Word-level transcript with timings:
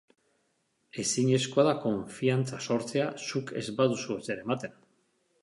Ezinezkoa 1.03 1.65
da 1.67 1.75
konfiantza 1.83 2.63
sortzea 2.69 3.07
zuk 3.27 3.53
ez 3.63 3.65
baduzu 3.83 4.19
ezer 4.25 4.43
ematen. 4.47 4.77